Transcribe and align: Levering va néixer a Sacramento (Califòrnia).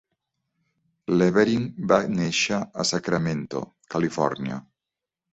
Levering 1.21 1.67
va 1.91 1.99
néixer 2.13 2.57
a 2.83 2.85
Sacramento 2.91 3.61
(Califòrnia). 3.97 4.57